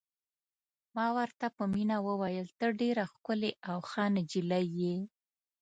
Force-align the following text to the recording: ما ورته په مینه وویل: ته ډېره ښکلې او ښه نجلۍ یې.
ما 0.95 1.07
ورته 1.17 1.45
په 1.57 1.63
مینه 1.73 1.97
وویل: 2.07 2.47
ته 2.59 2.67
ډېره 2.81 3.03
ښکلې 3.13 3.51
او 3.69 3.77
ښه 3.89 4.03
نجلۍ 4.15 4.65
یې. 4.81 4.95